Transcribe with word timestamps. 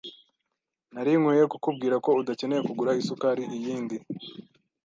Nari 0.93 1.11
nkwiye 1.19 1.45
kukubwira 1.51 1.95
ko 2.05 2.09
udakeneye 2.21 2.61
kugura 2.67 2.97
isukari 3.01 3.43
iyindi. 3.57 3.97